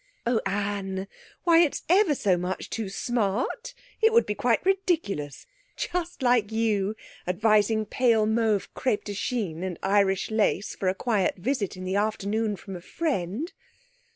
[0.25, 1.07] 'Oh, Anne!
[1.43, 3.75] Why, it's ever so much too smart!
[4.01, 5.45] It would be quite ridiculous.
[5.77, 6.95] Just like you,
[7.27, 11.97] advising pale mauve crêpe de Chine and Irish lace for a quiet visit in the
[11.97, 13.53] afternoon from a friend!'